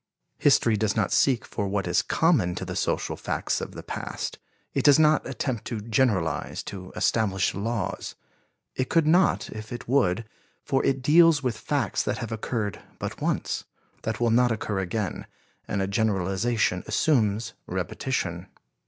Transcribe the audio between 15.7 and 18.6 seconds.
a generalization assumes repetition.